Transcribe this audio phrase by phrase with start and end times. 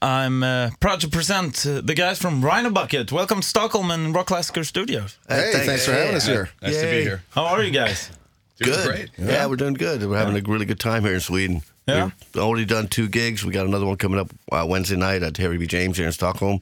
[0.00, 3.10] I'm uh, proud to present uh, the guys from Rhino Bucket.
[3.10, 5.18] Welcome to Stockholm and Rockklassiker Studios.
[5.28, 5.66] Hey, thanks.
[5.66, 6.50] thanks for having us here.
[6.62, 7.22] Nice to be here.
[7.30, 8.10] How are you guys?
[8.58, 8.86] Doing Good.
[8.88, 9.10] great.
[9.18, 9.46] Yeah.
[9.46, 10.04] we're doing good.
[10.08, 11.62] We're having a really good time here in Sweden.
[11.86, 12.10] Yeah.
[12.32, 13.44] We've already done two gigs.
[13.44, 15.66] We got another one coming up uh, Wednesday night at Harry B.
[15.66, 16.60] James here in Stockholm.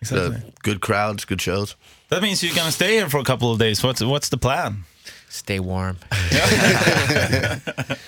[0.00, 0.36] Exactly.
[0.36, 1.74] Uh, good crowds, good shows.
[2.08, 3.82] That means you're gonna stay here for a couple of days.
[3.82, 4.84] What's what's the plan?
[5.28, 5.98] Stay warm.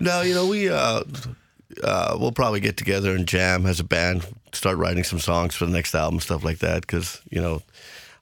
[0.00, 0.70] No, you know, we,
[1.84, 5.66] uh, we'll probably get together and jam as a band, start writing some songs for
[5.66, 6.80] the next album, stuff like that.
[6.82, 7.62] Because, you know,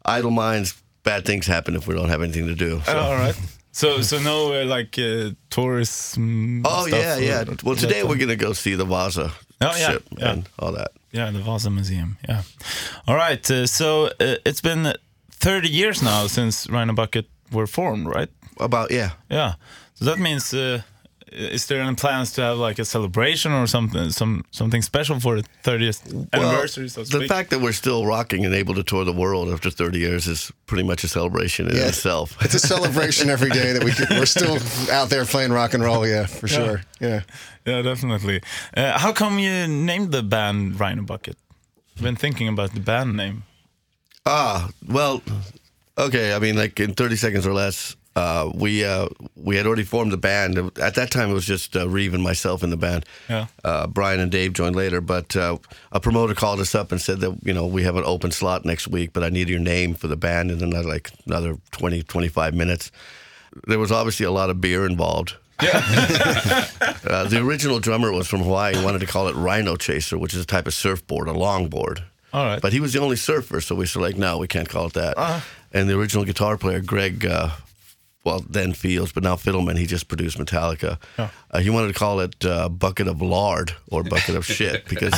[0.05, 2.81] idle minds, bad things happen if we don't have anything to do.
[2.85, 2.99] So.
[2.99, 3.35] all right.
[3.73, 6.63] So so no uh, like uh, tourism.
[6.65, 7.45] Oh stuff yeah, or- yeah.
[7.63, 9.31] Well, today we're gonna go see the Vasa
[9.61, 10.33] Oh, yeah, ship yeah.
[10.33, 10.91] and all that.
[11.13, 12.17] Yeah, the Vasa Museum.
[12.29, 12.43] Yeah.
[13.07, 13.51] All right.
[13.51, 14.93] Uh, so uh, it's been
[15.31, 18.29] 30 years now since Rhino Bucket were formed, right?
[18.61, 19.11] About yeah.
[19.31, 19.55] Yeah.
[19.95, 20.83] So that means, uh,
[21.33, 25.37] is there any plans to have like a celebration or something, some something special for
[25.41, 26.89] the 30th anniversary?
[26.89, 27.29] so to the speak?
[27.29, 30.51] fact that we're still rocking and able to tour the world after 30 years is
[30.67, 31.89] pretty much a celebration in Yeah.
[31.89, 32.37] itself.
[32.45, 34.59] It's a celebration every day that we can, we're still
[34.93, 36.07] out there playing rock and roll.
[36.07, 36.83] Yeah, for sure.
[37.01, 37.23] Yeah.
[37.67, 38.41] yeah, definitely.
[38.77, 41.37] Uh, how come you named the band Rhino Bucket?
[41.97, 43.43] I've been thinking about the band name.
[44.27, 45.23] Ah, well,
[45.97, 46.35] okay.
[46.35, 50.11] I mean, like in 30 seconds or less, uh, we uh, we had already formed
[50.11, 50.59] the band.
[50.79, 53.07] At that time, it was just uh, Reeve and myself in the band.
[53.29, 53.47] Yeah.
[53.65, 55.59] Uh, Brian and Dave joined later, but uh,
[55.93, 58.65] a promoter called us up and said that you know we have an open slot
[58.65, 62.03] next week, but I need your name for the band, and then like another 20,
[62.03, 62.91] 25 minutes.
[63.69, 65.37] There was obviously a lot of beer involved.
[65.61, 66.65] uh,
[67.29, 68.77] the original drummer was from Hawaii.
[68.77, 72.03] He wanted to call it Rhino Chaser, which is a type of surfboard, a longboard.
[72.33, 72.61] All right.
[72.61, 74.95] But he was the only surfer, so we were like, no, we can't call it
[74.95, 75.17] that.
[75.17, 75.41] Uh-huh.
[75.73, 77.51] And the original guitar player, Greg, uh,
[78.29, 80.99] well, then Fields, but now Fidelman, he just produced Metallica.
[81.19, 81.31] Oh.
[81.51, 85.15] Uh, he wanted to call it uh, Bucket of Lard or Bucket of Shit because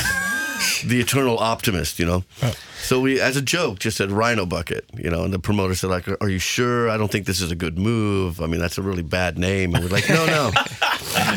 [0.85, 2.23] the eternal optimist, you know.
[2.41, 2.53] Oh.
[2.81, 5.25] So we, as a joke, just said Rhino Bucket, you know.
[5.25, 6.89] And the promoter said, like, "Are you sure?
[6.89, 8.39] I don't think this is a good move.
[8.39, 10.51] I mean, that's a really bad name." And we're like, "No, no,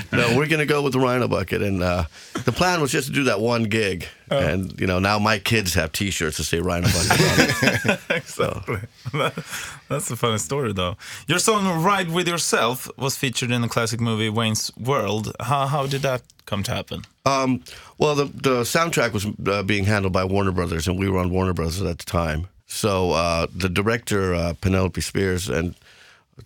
[0.13, 0.37] no.
[0.37, 2.05] We're gonna go with the Rhino Bucket." And uh,
[2.45, 4.07] the plan was just to do that one gig.
[4.31, 4.39] Oh.
[4.39, 7.11] And you know, now my kids have T-shirts that say Rhino Bucket.
[7.11, 8.01] on it.
[8.11, 8.79] exactly.
[9.89, 10.97] That's a funny story, though.
[11.29, 15.35] Your song "Ride with Yourself" was featured in the classic movie Wayne's World.
[15.41, 17.03] How how did that come to happen?
[17.27, 17.63] Um,
[17.99, 21.31] well, the the soundtrack was uh, being handled by Warner Brothers, and we were on
[21.31, 22.49] Warner Brothers at the time.
[22.67, 25.75] So uh, the director uh, Penelope Spheeris and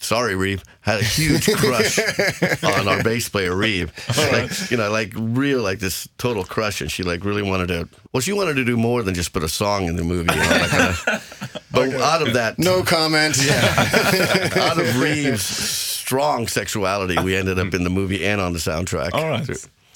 [0.01, 1.99] sorry Reeve had a huge crush
[2.65, 3.93] on our bass player Reeve.
[4.33, 7.89] Like you know, like real like this total crush, and she like really wanted to.
[8.13, 10.33] Well, she wanted to do more than just put a song in the movie.
[10.35, 11.19] You know, like kinda- uh,
[11.73, 13.39] but out of that, No comment.
[13.45, 14.51] Yeah.
[14.57, 19.11] out of Reeve's strong sexuality, we ended up in the movie and on the soundtrack.
[19.15, 19.47] All right.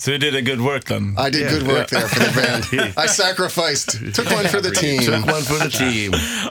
[0.03, 1.15] So you did a good work then.
[1.17, 2.93] I did good work there for the band.
[2.97, 3.91] I sacrificed.
[4.17, 5.01] Took one for the team.
[5.01, 6.11] Took one for the team.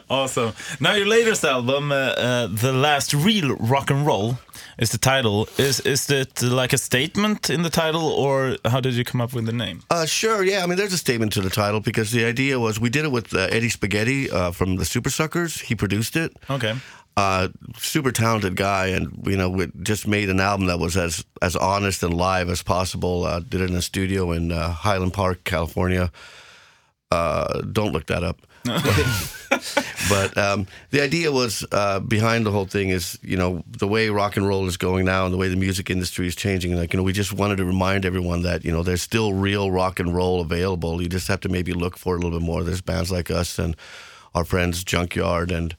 [0.09, 0.53] Awesome.
[0.79, 4.37] Now your latest album, uh, uh, "The Last Real Rock and Roll,"
[4.77, 5.49] is the title.
[5.57, 9.33] Is is it like a statement in the title, or how did you come up
[9.33, 9.81] with the name?
[9.89, 10.63] Uh, sure, yeah.
[10.63, 13.11] I mean, there's a statement to the title because the idea was we did it
[13.11, 15.59] with uh, Eddie Spaghetti uh, from the Supersuckers.
[15.67, 16.31] He produced it.
[16.49, 16.73] Okay.
[17.17, 21.25] Uh, super talented guy, and you know, we just made an album that was as
[21.41, 23.25] as honest and live as possible.
[23.25, 26.11] Uh, did it in a studio in uh, Highland Park, California.
[27.11, 28.41] Uh, don't look that up.
[28.63, 34.09] but um, the idea was uh, behind the whole thing is you know the way
[34.09, 36.93] rock and roll is going now and the way the music industry is changing like
[36.93, 39.99] you know we just wanted to remind everyone that you know there's still real rock
[39.99, 42.63] and roll available you just have to maybe look for it a little bit more
[42.63, 43.75] there's bands like us and
[44.35, 45.75] our friends junkyard and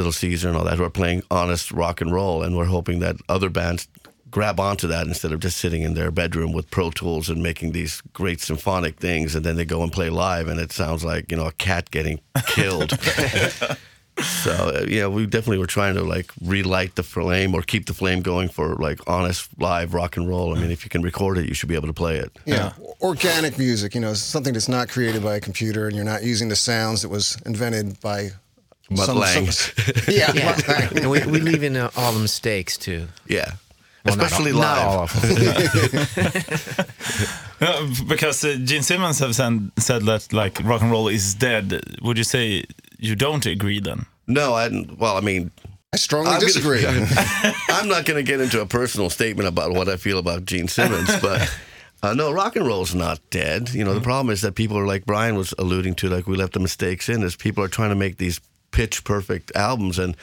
[0.00, 3.00] little caesar and all that who are playing honest rock and roll and we're hoping
[3.00, 3.86] that other bands
[4.30, 7.72] grab onto that instead of just sitting in their bedroom with pro tools and making
[7.72, 11.30] these great symphonic things and then they go and play live and it sounds like
[11.30, 12.92] you know a cat getting killed.
[14.44, 17.94] So uh, yeah we definitely were trying to like relight the flame or keep the
[17.94, 20.54] flame going for like honest live rock and roll.
[20.54, 22.30] I mean if you can record it you should be able to play it.
[22.44, 22.72] Yeah.
[23.00, 26.50] Organic music, you know, something that's not created by a computer and you're not using
[26.50, 28.30] the sounds that was invented by
[28.90, 30.32] Mutt some- some- yeah.
[30.34, 33.06] Yeah, Mutt and we, we leave in uh, all the mistakes too.
[33.26, 33.52] yeah
[34.04, 35.12] Well, not especially all- not live all of
[36.16, 36.86] them.
[37.62, 41.78] Uh, because uh, Gene Simmons have said, said that like rock and roll is dead.
[42.00, 42.64] Would you say
[42.98, 44.06] you don't agree then?
[44.26, 45.50] no i well i mean
[45.92, 46.86] I strongly I'm gonna- disagree.
[46.86, 50.68] I'm not going to get into a personal statement about what I feel about Gene
[50.68, 51.52] Simmons, but
[52.02, 53.70] uh, no, rock and roll's not dead.
[53.74, 56.36] You know, the problem is that people are like Brian was alluding to, like we
[56.36, 58.40] left the mistakes in, is people are trying to make these
[58.70, 60.16] pitch perfect albums, and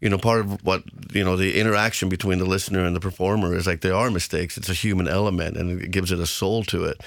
[0.00, 0.82] you know, part of what
[1.12, 4.56] you know the interaction between the listener and the performer is like there are mistakes.
[4.58, 7.00] It's a human element, and it gives it a soul to it.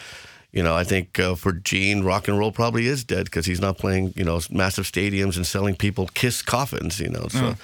[0.52, 3.62] you know, I think uh, for Gene, rock and roll probably is dead because he's
[3.62, 7.28] not playing, you know, massive stadiums and selling people kiss coffins, you know.
[7.30, 7.56] So,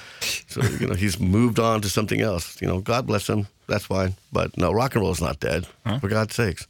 [0.48, 2.62] so you know, he's moved on to something else.
[2.62, 3.48] You know, God bless him.
[3.68, 4.14] That's fine.
[4.32, 5.66] But no, rock and roll is not dead.
[6.00, 6.68] For God's sakes.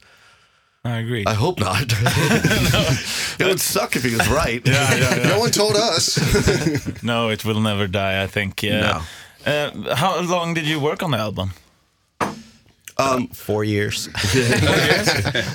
[0.86, 1.24] I agree.
[1.26, 1.82] I hope not.
[3.38, 4.62] it would suck if he was right.
[4.64, 5.28] Yeah, yeah.
[5.28, 6.16] No one told us.
[7.02, 8.22] no, it will never die.
[8.22, 8.62] I think.
[8.62, 9.02] Yeah.
[9.44, 11.52] Uh, how long did you work on the album?
[13.32, 14.08] Four years.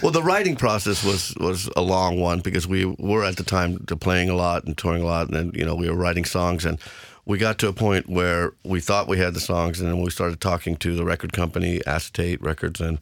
[0.04, 3.78] well, the writing process was was a long one because we were at the time
[4.00, 6.66] playing a lot and touring a lot, and then, you know we were writing songs,
[6.66, 6.78] and
[7.26, 10.12] we got to a point where we thought we had the songs, and then we
[10.12, 13.00] started talking to the record company, Acetate Records, and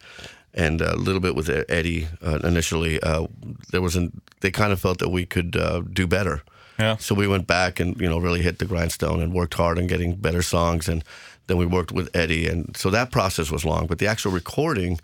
[0.59, 2.99] and a little bit with Eddie uh, initially.
[3.01, 3.27] Uh,
[3.71, 4.11] there was an
[4.41, 6.41] they kind of felt that we could uh, do better.
[6.79, 6.97] Yeah.
[6.97, 9.87] So we went back and you know really hit the grindstone and worked hard on
[9.87, 11.03] getting better songs, and
[11.47, 13.87] then we worked with Eddie, and so that process was long.
[13.87, 14.99] But the actual recording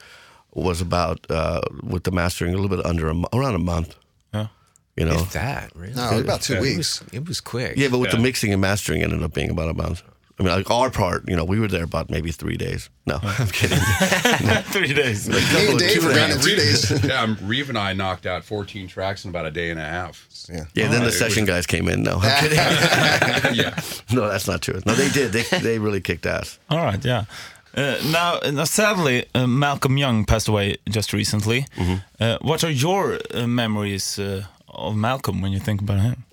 [0.54, 3.96] was about uh, with the mastering a little bit under a, around a month.
[4.34, 4.48] Yeah.
[4.96, 5.94] You know, If that, really.
[5.96, 6.78] No, about two It weeks.
[7.02, 7.74] was, it was quick.
[7.76, 10.02] yeah, but with the mixing and mastering, it ended up being about a month.
[10.38, 12.90] I mean, like our part, you know, we were there about maybe three days.
[13.08, 13.78] No, I'm kidding.
[14.66, 15.30] Three days.
[15.30, 15.38] Me
[15.70, 16.92] and Dave were gone in two days.
[17.06, 19.84] yeah, um, Reeve and I knocked out 14 tracks in about a day and a
[19.86, 20.28] half.
[20.50, 20.66] yeah.
[20.74, 22.04] Yeah, then the it session guys came in.
[22.04, 22.58] No, I'm kidding.
[23.56, 23.80] yeah.
[24.12, 24.82] no, that's not true.
[24.86, 25.32] No, they did.
[25.32, 26.60] They they really kicked ass.
[26.70, 27.26] All right, yeah.
[27.78, 31.66] Uh, now, now, sadly, uh, Malcolm Young passed away just recently.
[32.20, 36.24] Uh, what are your uh, memories uh, of Malcolm when you think about him?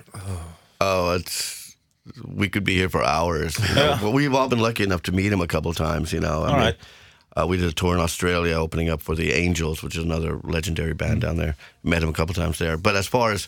[0.81, 1.62] Oh, it's
[2.27, 3.59] we could be here for hours.
[3.59, 3.89] You know?
[3.91, 3.99] Yeah.
[4.01, 6.13] But we've all been lucky enough to meet him a couple of times.
[6.13, 6.77] You know, I All mean, right.
[7.37, 10.41] uh, we did a tour in Australia, opening up for the Angels, which is another
[10.45, 11.57] legendary band down there.
[11.83, 12.77] Met him a couple times there.
[12.77, 13.47] But as far as,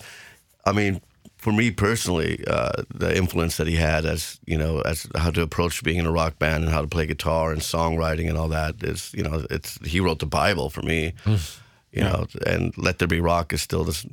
[0.64, 1.00] I mean,
[1.36, 5.42] for me personally, uh, the influence that he had as you know, as how to
[5.42, 8.48] approach being in a rock band and how to play guitar and songwriting and all
[8.48, 11.12] that is, you know, it's he wrote the Bible for me.
[11.92, 14.04] You know, and Let There Be Rock is still this,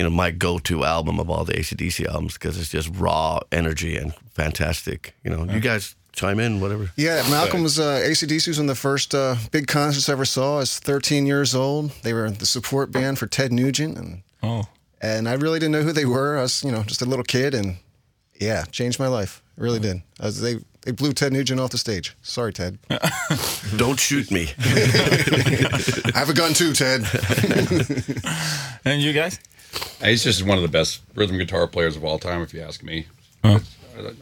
[0.00, 3.98] you know, my go-to album of all the ACDC albums because it's just raw energy
[3.98, 5.14] and fantastic.
[5.22, 6.90] You know, you guys chime in, whatever.
[6.96, 10.24] Yeah, Malcolm was uh, ACDC was one of the first uh, big concerts I ever
[10.24, 10.54] saw.
[10.54, 11.90] I was 13 years old.
[12.02, 14.68] They were the support band for Ted Nugent, and Oh,
[15.02, 16.38] and I really didn't know who they were.
[16.38, 17.76] I was, you know, just a little kid, and
[18.40, 19.42] yeah, changed my life.
[19.58, 20.00] It really did.
[20.18, 22.16] I was, they they blew Ted Nugent off the stage.
[22.22, 22.78] Sorry, Ted.
[23.76, 24.48] Don't shoot me.
[24.58, 27.04] I have a gun too, Ted.
[28.86, 29.38] and you guys?
[30.02, 32.82] He's just one of the best rhythm guitar players of all time, if you ask
[32.82, 33.06] me.
[33.44, 33.60] I,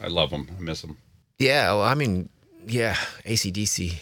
[0.02, 0.48] I love him.
[0.56, 0.96] I miss him.
[1.38, 2.28] Yeah, well, I mean,
[2.66, 3.94] yeah, ACDC.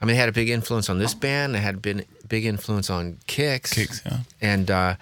[0.00, 1.54] I mean, they had a big influence on this band.
[1.54, 3.72] They had a big, big influence on Kicks.
[3.72, 4.20] Kicks, yeah.
[4.40, 4.96] And uh,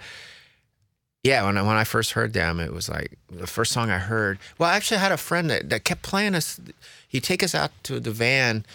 [1.23, 3.99] yeah, when I, when I first heard them, it was like the first song I
[3.99, 4.39] heard.
[4.57, 6.59] Well, I actually had a friend that, that kept playing us.
[7.07, 8.65] He'd take us out to the van,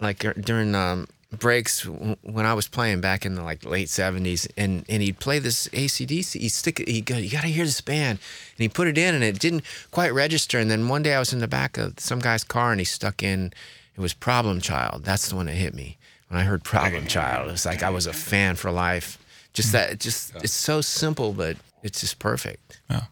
[0.00, 4.46] like during um, breaks w- when I was playing back in the like late seventies,
[4.56, 6.40] and and he'd play this ACDC.
[6.40, 6.78] He stick.
[6.86, 9.38] He go, you got to hear this band, and he put it in, and it
[9.38, 10.58] didn't quite register.
[10.58, 12.84] And then one day I was in the back of some guy's car, and he
[12.84, 13.52] stuck in.
[13.96, 15.04] It was Problem Child.
[15.04, 15.96] That's the one that hit me
[16.28, 17.48] when I heard Problem Child.
[17.48, 19.18] It was like I was a fan for life.
[19.52, 19.98] Just that.
[20.00, 22.80] Just it's so simple, but it's just perfect.
[22.90, 23.04] Yeah,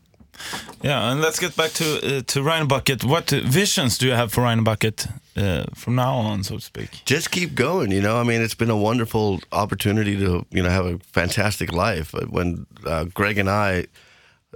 [1.11, 3.05] and let's get back to uh, to Rhino Bucket.
[3.05, 6.61] What uh, visions do you have for Rhino Bucket uh, from now on, so to
[6.61, 7.03] speak?
[7.05, 7.91] just keep going.
[7.91, 11.73] You know, I mean, it's been a wonderful opportunity to you know have a fantastic
[11.73, 12.15] life.
[12.29, 13.87] When uh, Greg and I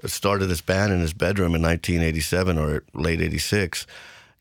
[0.06, 3.86] started this band in his bedroom in 1987 or late '86,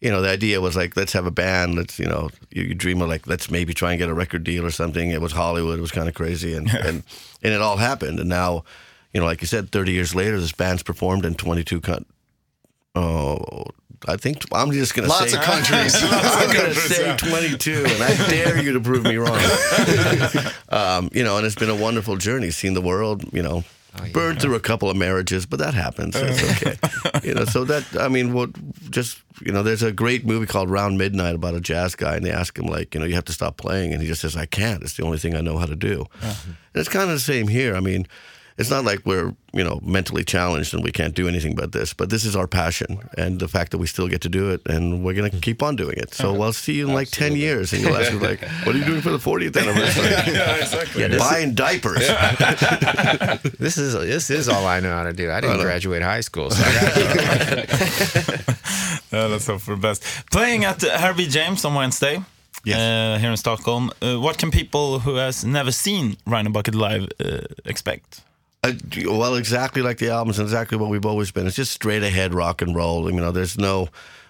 [0.02, 1.76] you know, the idea was like, let's have a band.
[1.76, 4.44] Let's you know, you, you dream of like, let's maybe try and get a record
[4.44, 5.12] deal or something.
[5.12, 5.80] It was Hollywood.
[5.80, 7.04] It was kind of crazy, and and
[7.44, 8.20] and it all happened.
[8.20, 8.64] And now,
[9.18, 12.06] you know, like you said, 30 years later, this band's performed in 22 countries.
[12.94, 13.64] Oh,
[14.08, 15.96] I think I'm just gonna Lots say of countries.
[16.04, 19.40] I'm gonna say 22, and I dare you to prove me wrong.
[20.70, 23.24] um, you know, and it's been a wonderful journey, seeing the world.
[23.34, 23.64] You know,
[24.14, 26.14] burned through a couple of marriages, but that happens.
[26.14, 26.78] So it's okay.
[27.28, 28.52] you know, so that I mean, what
[28.92, 32.24] just you know, there's a great movie called Round Midnight about a jazz guy, and
[32.24, 34.38] they ask him like, you know, you have to stop playing, and he just says,
[34.38, 34.84] I can't.
[34.84, 36.06] It's the only thing I know how to do.
[36.22, 37.76] And it's kind of the same here.
[37.76, 38.08] I mean.
[38.58, 41.94] It's not like we're, you know, mentally challenged and we can't do anything but this.
[41.94, 44.62] But this is our passion, and the fact that we still get to do it,
[44.66, 46.14] and we're gonna keep on doing it.
[46.14, 48.80] So we'll see you in like ten years, and you'll ask me like, "What are
[48.80, 51.18] you doing for the 40th anniversary?" yeah, exactly.
[51.18, 52.08] Buying diapers.
[53.60, 55.30] This is this is all I know how to do.
[55.32, 58.58] I didn't graduate high school, so I got
[59.12, 60.04] Yeah, let's hope for the best.
[60.32, 61.28] Playing at Harry B.
[61.28, 62.24] James on Wednesday.
[62.66, 62.78] Yes.
[62.78, 63.92] Uh, here in Stockholm.
[64.02, 68.22] Uh, what can people who has never seen Rhino Bucket live uh, expect?
[68.64, 68.74] Uh,
[69.06, 71.48] well, exactly like the albums, and exactly what we've always been.
[71.48, 73.10] It's just straight ahead rock and roll.
[73.12, 73.90] You know, there's no,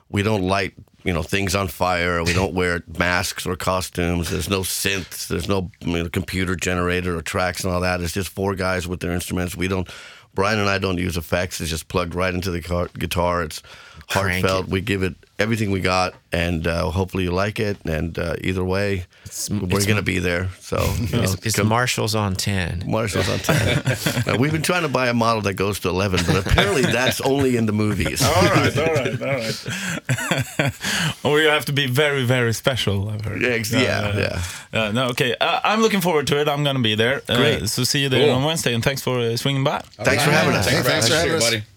[0.10, 0.74] we don't light
[1.08, 2.22] you know things on fire.
[2.24, 4.30] We don't wear masks or costumes.
[4.30, 5.28] There's no synths.
[5.28, 8.02] There's no you know, computer generator or tracks and all that.
[8.02, 9.56] It's just four guys with their instruments.
[9.56, 9.90] We don't.
[10.36, 11.62] Brian and I don't use effects.
[11.62, 13.42] It's just plugged right into the car, guitar.
[13.42, 13.64] It's
[14.10, 14.66] heartfelt.
[14.66, 14.70] it.
[14.70, 17.78] We give it everything we got, and uh, hopefully you like it.
[17.86, 19.06] And uh, either way,
[19.50, 20.50] we're gonna be there.
[20.60, 22.84] So you know, It's, it's Marshalls on 10.
[22.88, 23.84] Marshall's on 10.
[24.28, 27.22] Now, we've been trying to buy a model that goes to 11, but apparently that's
[27.22, 28.22] only in the movies.
[28.24, 30.74] All right, all right, all right.
[31.24, 33.10] or you have to be very, very special.
[33.10, 33.42] I've heard.
[33.42, 34.80] Yeah, ex- yeah, yeah.
[34.82, 35.36] Uh, no, okay.
[35.40, 36.48] Uh, I'm looking forward to it.
[36.50, 37.22] I'm gonna be there.
[37.30, 37.70] Uh, Great.
[37.70, 38.36] So see you there Cool.
[38.36, 39.80] on Wednesday, and thanks for uh, swinging by.
[40.04, 40.66] Thanks for having us.
[40.66, 41.62] Thanks for thanks for having us, having us.
[41.66, 41.77] buddy.